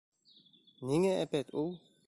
[0.93, 1.73] Ниңә әпәт ул?